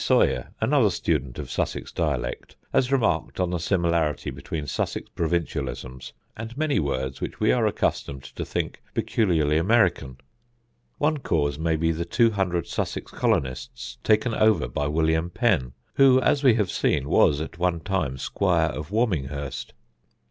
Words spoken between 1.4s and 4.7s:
Sussex dialect, has remarked on the similarity between